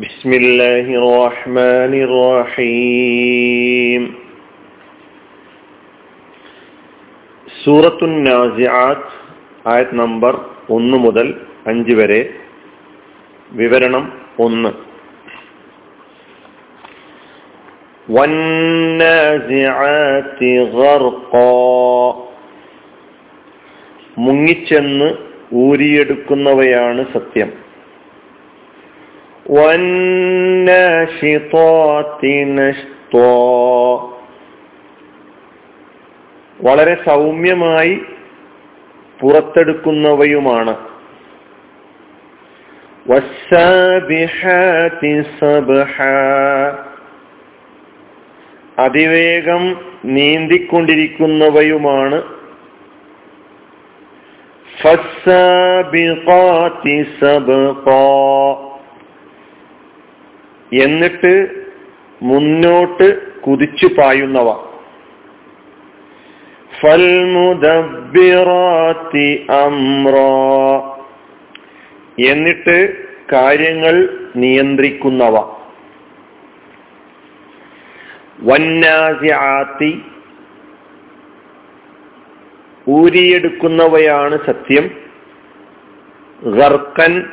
[0.00, 4.02] بسم الله الرحمن الرحيم
[7.46, 9.12] സൂറത്തു നാസിആത്ത്
[9.68, 10.34] ആയത് നമ്പർ
[10.70, 11.26] ഒന്ന് മുതൽ
[11.66, 12.20] അഞ്ച് വരെ
[13.52, 14.04] വിവരണം
[14.38, 14.70] ഒന്ന്
[19.18, 21.48] വന്നാസിആത്തി ഗർഖാ
[24.18, 25.08] മുങ്ങിച്ചെന്ന്
[25.62, 27.50] ഊരിയെടുക്കുന്നവയാണ് സത്യം
[36.61, 38.01] വളരെ സൗമ്യമായി
[39.19, 40.75] പുറത്തെടുക്കുന്നവയുമാണ്.
[48.79, 52.21] അതിവേഗം നീന്തിക്കൊണ്ടിരിക്കുന്നവയുമാണ്.
[60.73, 61.65] എന്നിട്ട്
[62.21, 64.55] മുന്നോട്ട് കുതിച്ചു പായുന്നവ.
[66.81, 70.15] ഫൽമുദബിറാത്തി അമ്ര.
[72.27, 75.55] എന്നിട്ട് കാര്യങ്ങൾ നിയന്ത്രിക്കുന്നവ.
[78.41, 80.03] വന്നാസിആത്തി
[82.89, 84.91] ഊരിയെടുക്കുന്നവയാണ് സത്യം.
[86.43, 87.25] ഗർക്കൻ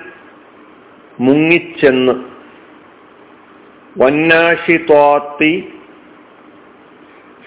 [1.21, 2.38] മുങ്ങിച്ചെന്ന്.
[3.99, 5.73] വന്നാഷിത്വാത്തി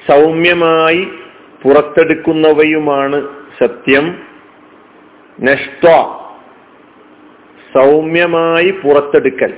[0.10, 1.08] സൗമ്യമായി
[1.64, 4.24] പുറത്തെടുക്കുന്നവയുമാണ് സത്യം.
[5.42, 5.86] നഷ്ട
[7.78, 9.54] സൗമ്യമായി പുറത്തെടുക്കൽ.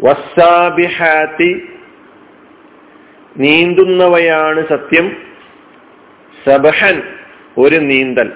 [0.00, 1.68] വസ്സാബിഹാത്തി
[3.36, 5.16] നീന്തുന്നവയാണ് സത്യം.
[6.46, 7.02] സബഹൻ
[7.58, 8.32] ഒരു നീന്തൽ.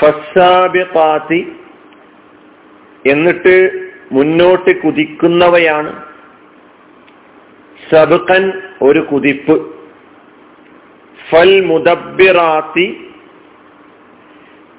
[0.00, 1.52] ഫസ്സാബിഖാത്തി
[3.06, 6.04] എന്നിട്ട് മുന്നോട്ട് കുതിക്കുന്നവയാണ്.
[7.94, 9.74] സബുക്കൻ ഒരു കുതിപ്പ്.
[11.30, 13.14] ഫൽ മുദബിറാത്തി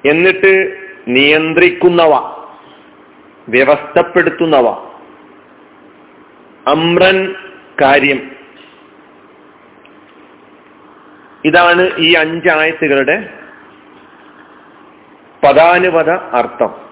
[0.06, 0.76] എന്നിട്ട്
[1.08, 2.14] നിയന്ത്രിക്കുന്നവ
[3.48, 4.68] വ്യവസ്ഥപ്പെടുത്തുന്നവ.
[6.66, 7.34] അമ്രൻ
[7.80, 8.30] കാര്യം.
[11.44, 13.32] ഇതാണ് ഈ അഞ്ചായത്തുകളുടെ
[15.44, 16.85] പദാനുപത അർത്ഥം.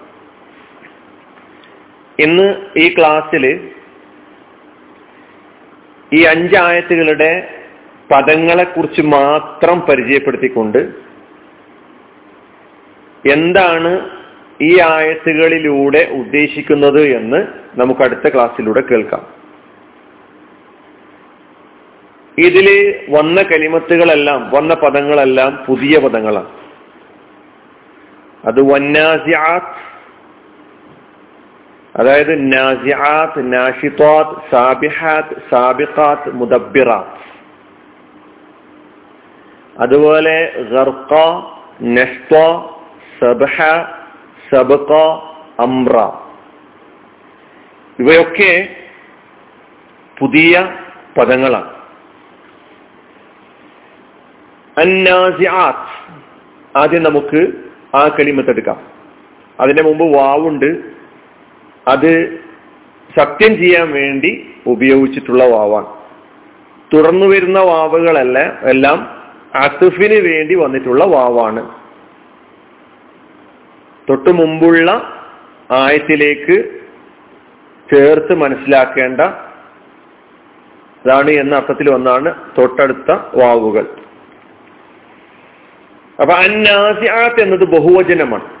[2.19, 3.71] ഇന്ന് ഈ ക്ലാസ്സിൽ
[6.13, 7.61] ഈ അഞ്ചായത്തുകളുടെ
[8.11, 10.77] പദങ്ങളെക്കുറിച്ച് മാത്രം പരിചയപ്പെടുത്തിക്കൊണ്ട്
[13.31, 14.09] എന്താണ്
[14.61, 19.35] ഈ ആയത്തുകളിലൂടെ ഉദ്ദേശിക്കുന്നത് എന്ന് നമുക്ക് അടുത്ത ക്ലാസ്സിലൂടെ കേൾക്കാം.
[22.37, 26.49] ഇതിൽ വന്ന കലിമത്തുകളെല്ലാം വന്ന പദങ്ങളെല്ലാം പുതിയ പദങ്ങളാണ്.
[28.45, 29.94] അത് വന്നാസിയാത്ത്
[31.95, 37.25] അതായത് നാസിആത്ത് നാഷിത്വാത്ത് സാബിഹാത്ത് സാബിഖാത്ത് മുദബിറാത്ത്
[39.79, 41.13] അതുപോലെ ഗർക്ക
[41.83, 42.35] നഷ്ത
[43.21, 43.57] സബഹ
[44.51, 44.93] സബക
[45.59, 46.11] അമ്ര
[47.99, 48.75] ഇവയൊക്കെ
[50.19, 50.77] പുതിയ
[51.17, 51.75] പദങ്ങളാണ്.
[54.77, 56.15] അന്നാസിആത്ത്.
[56.77, 57.47] ആദ്യം നമുക്ക്
[57.95, 58.81] ആ കളിമത്തെടുക്കാം
[59.59, 60.94] അതിന്റെ മുമ്പ് വാവുണ്ട്
[61.87, 62.39] അത്
[63.19, 65.85] സത്യം ചെയ്യാൻ വേണ്ടി ഉപയോഗിച്ചിട്ടുള്ള വാവാണ്.
[66.93, 69.23] തുടർന്നു വരുന്ന വാവുകളല്ല എല്ലാം
[69.55, 71.69] അസുഫിന് വേണ്ടി വന്നിട്ടുള്ള വാവാണ്.
[74.09, 74.91] തൊട്ടു മുമ്പുള്ള
[75.71, 76.81] ആയത്തിലേക്ക്
[77.93, 79.21] ചേർത്ത് മനസ്സിലാക്കേണ്ട
[81.05, 83.85] അതാണ് എന്ന അർത്ഥത്തിൽ ഒന്നാണ് തൊട്ടടുത്ത വാവുകൾ.
[86.21, 88.54] അപ്പൊ അന്നാസിയാത്ത് എന്നത് ബഹുവചനമാണ്.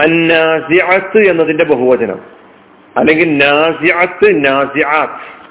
[0.00, 2.20] അന്നാസിയാത്ത് എന്നതിന്റെ ബഹുവചനം.
[2.96, 5.42] അല്ലെങ്കിൽ നാസിയാത്ത് നാസിയാത്ത്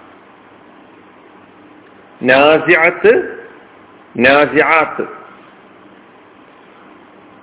[2.23, 3.39] നാസിയാത്ത്
[4.17, 5.21] നാസിയാത്ത്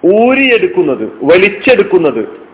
[0.07, 2.49] ഊരിയെടുക്കുന്നത് വലിച്ചെടുക്കുന്നത്.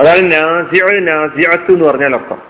[0.00, 2.42] അതാണ് നാസിയ നാസിയാത്ത് എന്ന് പറഞ്ഞാൽ അർത്ഥം.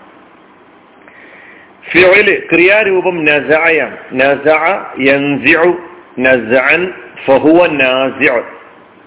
[1.91, 3.97] ഫിയോയിൽ ക്രിയാരൂപം നസായാണ്.
[4.13, 4.47] നസ
[5.07, 5.73] യൻസിഉ
[6.19, 6.93] നസഅൻ
[7.25, 8.41] ഫഹുവ നാസിഉ.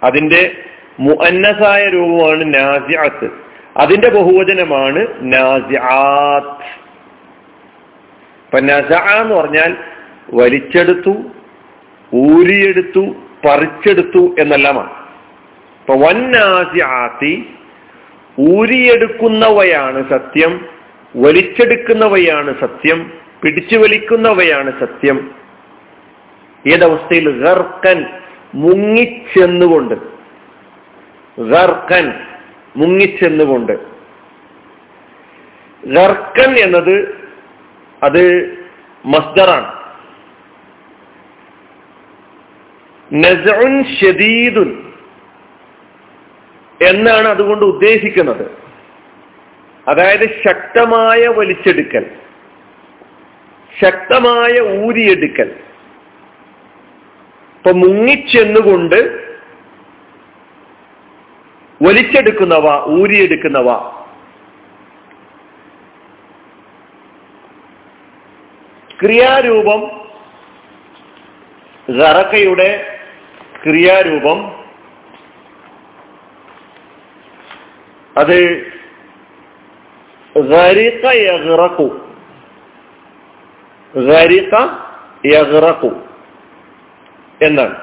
[0.03, 0.65] അതിന്റെ
[1.01, 3.31] മുഅന്നസായ രൂപമാണ് നാസിഅത്ത്.
[3.77, 6.65] അതിന്റെ ബഹുവചനമാണ് നാസിആത്ത്.
[8.45, 9.77] ഇപ്പൊ നസ എന്ന് പറഞ്ഞാൽ
[10.33, 11.15] വലിച്ചെടുത്തു
[12.15, 14.91] ഊരിയെടുത്തു പറിച്ചെടുത്തു എന്നെല്ലാമാണ്.
[15.81, 17.55] ഇപ്പൊ വൻ വന്നാസിആത്തി
[18.41, 20.61] ഊരിയെടുക്കുന്നവയാണ് സത്യം
[21.17, 23.13] വലിച്ചെടുക്കുന്നവയാണ് സത്യം
[23.43, 25.31] പിടിച്ചു വലിക്കുന്നവയാണ് സത്യം.
[26.67, 28.07] ഏതവസ്ഥയിൽ ഗർക്കൻ
[28.55, 30.12] മുങ്ങിച്ചെന്നുകൊണ്ട്
[32.77, 33.73] മുങ്ങിച്ചെന്നുകൊണ്ട്.
[35.87, 37.29] ഗർക്കൻ എന്നത്
[38.03, 38.55] അത്
[39.05, 39.83] മസ്ദറാണ്.
[43.13, 44.93] നസഉൻ ഷദീദുൻ
[46.89, 48.51] എന്നാണ് അതുകൊണ്ട് ഉദ്ദേശിക്കുന്നത്.
[49.89, 52.11] അതായത് ശക്തമായ വലിച്ചെടുക്കൽ
[53.83, 55.51] ശക്തമായ ഊരിയെടുക്കൽ.
[57.57, 59.22] ഇപ്പൊ മുങ്ങിച്ചെന്നുകൊണ്ട്
[61.83, 63.69] വലിച്ചെടുക്കുന്നവ ഊരിയെടുക്കുന്നവ.
[69.01, 69.81] ക്രിയാരൂപം
[72.13, 72.99] റക്കയുടെ
[73.63, 74.63] ക്രിയാരൂപം.
[78.17, 78.37] അത്
[85.27, 86.01] യഗ്റഖു
[87.43, 87.82] എന്നാണ്.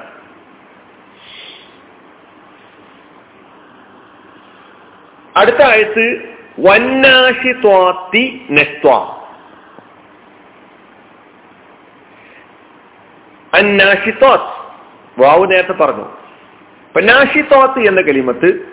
[5.36, 8.92] അടുത്ത ആയത്ത് വന്നാശി ത്വാത്തി നെസ്ത്വ.
[13.54, 14.60] അന്നാഷിത്വാത്ത്
[15.20, 16.04] വാവ് നേരത്തെ പറഞ്ഞു.
[16.04, 17.00] അപ്പൊ
[17.80, 18.68] എന്ന കലിമത്ത്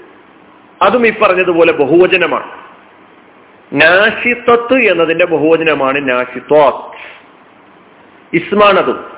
[0.81, 2.63] അതും ഈ പറഞ്ഞതുപോലെ ബഹുവചനമാണ്.
[3.73, 6.97] നാഷിത്വത്ത് എന്നതിന്റെ ബഹുവചനമാണ് നാഷിത്വാത്ത്
[8.35, 9.17] ഇസ്മാണതും.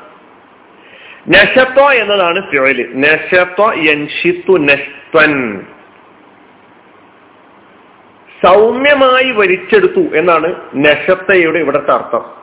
[1.30, 5.62] നശത്വ എന്നതാണ് ഫിയോയിൽ നശത്വ യൻഷിത്തു നഷ്ത്വൻ
[8.46, 12.40] സൗമ്യമായി വലിച്ചെടുത്തു എന്നാണ് നഷത്തയുടെ ഇവിടുത്തെ അർത്ഥം.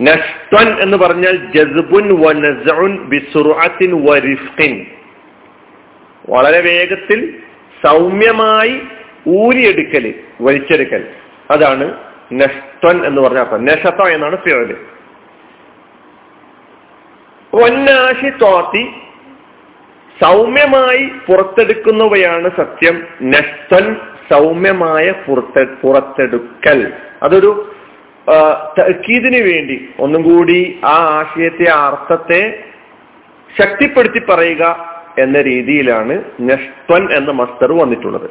[0.00, 2.16] നഷ്ത്വൻ എന്ന് പറഞ്ഞാൽ ജസ്ബുൻ
[6.28, 7.38] വളരെ വേഗത്തിൽ
[7.86, 8.82] സൗമ്യമായി
[9.28, 11.10] ഊരിയെടുക്കൽ വലിച്ചെടുക്കൽ.
[11.50, 11.98] അതാണ്
[12.32, 13.64] നഷ്ത്വൻ എന്ന് പറഞ്ഞ അർത്ഥം.
[13.64, 14.76] നഷത്ത എന്നാണ് പേര്
[17.52, 18.90] ഒന്നാശി തോത്തി
[20.22, 23.06] സൗമ്യമായി പുറത്തെടുക്കുന്നവയാണ് സത്യം.
[23.22, 23.96] നഷ്ടൻ
[24.32, 26.92] സൗമ്യമായ പുറത്തെ പുറത്തെടുക്കൽ.
[27.22, 27.74] അതൊരു
[28.78, 29.88] തക്കീദിന് വേണ്ടി.
[29.98, 32.64] ഒന്നും കൂടി ആ ആശയത്തെ ആ അർത്ഥത്തെ
[33.60, 38.30] ശക്തിപ്പെടുത്തി പറയുക എന്ന രീതിയിലാണ് നെസ്തൻ എന്ന മസ്തർ വന്നിട്ടുള്ളത്.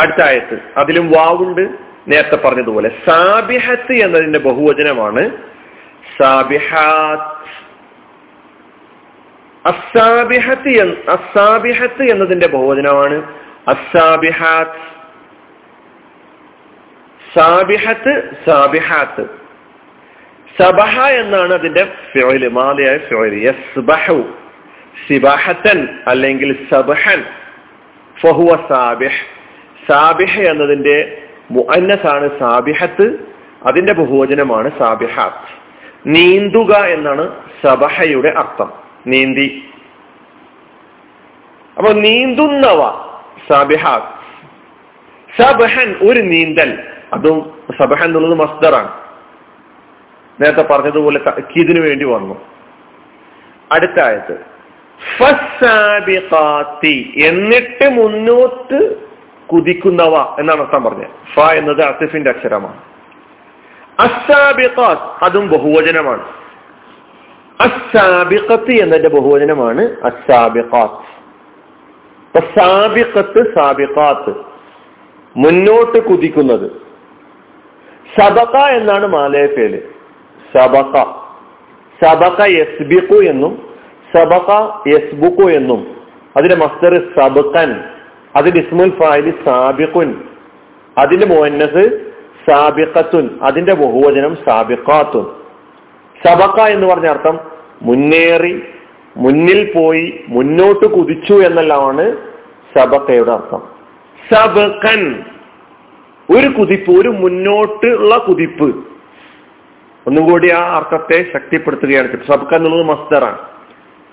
[0.00, 0.58] അടുത്ത ആയത്ത്.
[0.76, 1.87] അതിലും വാവുണ്ട്.
[2.08, 5.30] നേരത്തെ പറഞ്ഞതുപോലെ സാബിഹത്ത് എന്നതിന്റെ ബഹുവചനമാണ്
[6.20, 7.38] സാബിഹാത്ത്.
[9.68, 13.34] അസാബിഹത്ത് അസാബിഹത്ത് എന്നതിന്റെ ബഹുവചനമാണ്
[13.68, 14.98] അസാബിഹാത്ത്
[17.38, 19.26] സാബിഹത്ത് സാബിഹാത്ത്.
[20.62, 24.34] സബഹ എന്നാണ് അതിന്റെ ഫിയോയിൽ മാലയായ ഫിയോയിൽ യസ്ബഹു
[25.08, 27.24] സിബാഹത്തൻ അല്ലെങ്കിൽ സബഹൻ.
[28.20, 29.38] ഫഹുവ സാബിഹ്.
[29.88, 33.34] സാബിഹ് എന്നതിന്റെ മുഅന്നസാണ് സാബിഹത്ത്
[33.66, 35.68] അതിന്റെ ബഹുവചനമാണ് സാബിഹാത്ത്.
[36.06, 37.36] നീന്തുക എന്നാണ്
[37.66, 38.72] സബഹയുടെ അർത്ഥം.
[39.06, 39.70] നീന്തി.
[41.78, 42.90] അപ്പൊ നീന്തുന്നവ
[43.50, 44.18] സാബിഹാത്ത്.
[45.42, 46.78] സബഹൻ ഒരു നീന്തൽ.
[47.12, 48.92] അതും സബഹൻ എന്നുള്ളത് മസ്ദറാണ്.
[50.40, 52.34] നേരത്തെ പറഞ്ഞതുപോലെ തക്കീദിനു വേണ്ടി വന്നു.
[53.72, 54.58] അടുത്ത ആയത്ത്
[57.16, 59.07] എന്നിട്ട് മുന്നോട്ട്
[59.52, 61.06] കുതിക്കുന്നവ എന്നാണ് അർത്ഥം പറഞ്ഞത്.
[61.34, 62.80] ഫ എന്നത് അസിഫിന്റെ അക്ഷരമാണ്.
[64.00, 66.24] അസാബിഖാത്ത് അതും ബഹുവചനമാണ്.
[67.60, 69.96] അസാബിഖത്ത് എന്നതിന്റെ ബഹുവചനമാണ്
[72.26, 73.52] അപ്പൊ സാബിഖത്ത്
[75.36, 76.70] മുന്നോട്ട് കുതിക്കുന്നത്.
[78.20, 79.88] സബക എന്നാണ് മാലയഫേൽ
[80.56, 81.04] സബക
[82.04, 83.68] സബക യസ്ബിക്കു എന്നും
[84.16, 85.96] സബക യസ്ബുക്കു എന്നും.
[86.36, 87.84] അതിന്റെ മസ്തർ സബക്കൻ
[88.38, 90.24] അതിന്റെ ഇസ്മുൽ ഫായിൽ സാബിഖുൻ.
[90.98, 92.10] അതിന്റെ മോഹന്നസ്
[92.50, 93.30] സാബിഖത്തുൻ.
[93.42, 95.26] അതിന്റെ ബഹുവചനം സാബിഖാത്തുൻ.
[96.26, 97.40] സബക്ക എന്ന് പറഞ്ഞ അർത്ഥം
[97.82, 98.62] മുന്നേറി
[99.16, 102.16] മുന്നിൽ പോയി മുന്നോട്ട് കുതിച്ചു എന്നെല്ലാമാണ്
[102.78, 103.62] സബക്കയുടെ അർത്ഥം.
[104.34, 105.24] സബക്കൻ
[106.36, 108.84] ഒരു കുതിപ്പ് ഒരു മുന്നോട്ടുള്ള കുതിപ്പ്.
[110.06, 112.12] ഒന്നും കൂടി ആ അർത്ഥത്തെ ശക്തിപ്പെടുത്തുകയാണ്.
[112.12, 113.38] സബക്ക എന്നുള്ളത് മസ്തറാണ്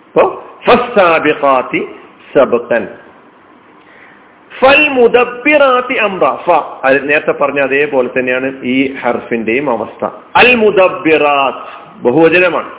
[0.05, 0.46] അപ്പോ
[2.38, 2.88] സബക്കൻ
[4.59, 4.89] ഫൽ
[6.35, 6.51] ഫ.
[7.03, 10.05] നേരത്തെ പറഞ്ഞ അതേപോലെ തന്നെയാണ് ഈ ഹർഫിന്റെയും അവസ്ഥ.
[10.35, 12.69] അൽ മുദബിറാത്ത് ബഹുവചനമാണ്.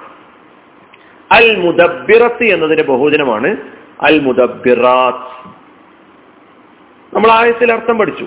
[1.33, 3.56] അൽ മുദബിറത്ത് എന്നതിന്റെ ബഹുവചനമാണ്
[4.02, 5.56] അൽ മുദബിറാത്ത്
[7.16, 8.26] നമ്മൾ ആയത്തിൽ അർത്ഥം പഠിച്ചു.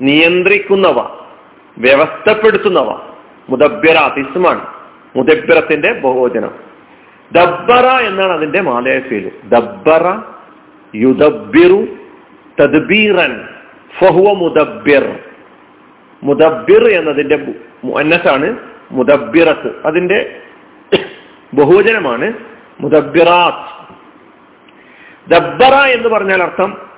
[0.00, 1.08] നിയന്ത്രിക്കുന്നവ
[1.78, 2.98] വ്യവസ്ഥപ്പെടുത്തുന്നവ
[3.50, 4.66] മുദബിറാത്ത് ഇസ്മാണ്.
[5.16, 6.50] മുദബിറത്തിന്റെ ബഹുവചനം.
[7.32, 10.20] ദബ്ബറ എന്നാണ് അതിന്റെ മാലയ ഫീൽ ദബ്ബറ
[10.94, 11.86] യുദബിറു
[12.60, 13.48] തദ്ബീറൻ
[14.00, 15.18] ഫഹുവ മുദബ്ബിർ.
[16.22, 17.38] മുദബ്ബിർ എന്നതിന്റെ
[17.84, 18.58] മുന്നസാണ്
[18.90, 20.42] മുദബിറത്ത് അതിന്റെ
[21.54, 22.32] ബഹുവചനമാണ്
[22.80, 23.74] മുദബിറാത്ത്
[25.30, 26.90] ദബ്ബറ എന്ന് പറഞ്ഞാൽ അർത്ഥം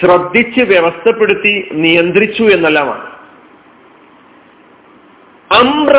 [0.00, 3.12] ശ്രദ്ധിച്ച് വ്യവസ്ഥപ്പെടുത്തി നിയന്ത്രിച്ചു എന്നെല്ലാമാണ്.
[5.52, 5.96] അമ്ര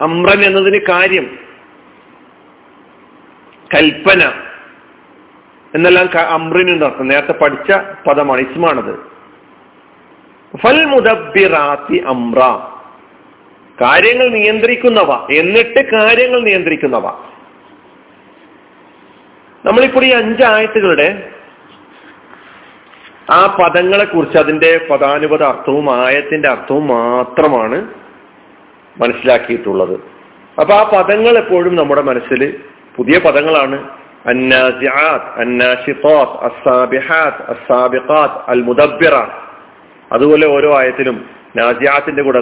[0.00, 1.38] അമ്രൻ എന്നതിന് കാര്യം.
[3.74, 4.47] കൽപ്പന.
[5.74, 7.72] എന്നെല്ലാം അമ്രിനുണ്ട് അർത്ഥം നേരത്തെ പഠിച്ച
[8.08, 8.98] പദമാണ് ഇസ്മാണത്.
[10.56, 12.38] ഫൽ മുദബിറാത്തി അമ്ര.
[13.82, 15.26] കാര്യങ്ങൾ നിയന്ത്രിക്കുന്നവ.
[15.32, 17.06] എന്നിട്ട് കാര്യങ്ങൾ നിയന്ത്രിക്കുന്നവ.
[19.64, 21.30] നമ്മളിപ്പോൾ ഈ അഞ്ചായത്തുകളുടെ
[23.30, 27.94] ആ പദങ്ങളെ കുറിച്ച് അതിന്റെ പദാനുപത അർത്ഥവും ആയത്തിന്റെ അർത്ഥവും മാത്രമാണ്
[29.00, 30.00] മനസ്സിലാക്കിയിട്ടുള്ളത്.
[30.60, 32.60] അപ്പൊ ആ പദങ്ങൾ എപ്പോഴും നമ്മുടെ മനസ്സിൽ
[32.96, 33.97] പുതിയ പദങ്ങളാണ്
[40.12, 42.40] അതുപോലെ ഓരോ ആയത്തിലും നാസിയാത്തിന്റെ കൂടെ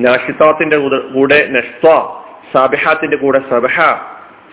[0.00, 1.60] നാഷിത്താത്തിന്റെ കൂടെ
[2.52, 3.76] സാബിഹാത്തിന്റെ കൂടെ സബഹ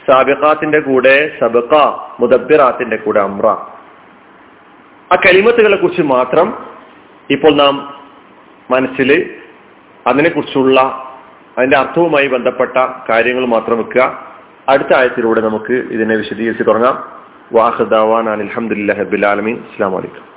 [0.10, 1.76] സാബിഖാത്തിന്റെ കൂടെ സബക്ക
[2.20, 3.48] മുദബ്ബിറാത്തിന്റെ കൂടെ അമ്ര.
[5.14, 6.66] ആ കലിമത്തുകളെ കുറിച്ച് മാത്രം
[7.32, 8.04] ഇപ്പോൾ നാം
[8.72, 9.40] മനസ്സിൽ
[10.08, 10.80] അതിനെക്കുറിച്ചുള്ള
[11.58, 12.78] അതിന്റെ അർത്ഥവുമായി ബന്ധപ്പെട്ട
[13.10, 14.25] കാര്യങ്ങൾ മാത്രം വെക്കുക.
[14.70, 17.04] അടുത്ത ആയത്തിലൂടെ നമുക്ക് ഇതിനെ വിശദീകരിച്ച് തുടങ്ങാം.
[17.54, 20.35] വാഹദാവാൻ അലഹമുല്ലാ ഹബിലാലമീൻ അസ്സാം വലൈക്കും